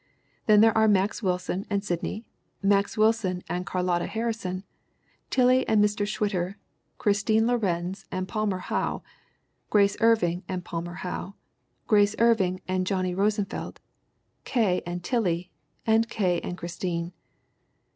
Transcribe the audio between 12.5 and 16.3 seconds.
and Johnny Rosen f eld, K. and Tillie and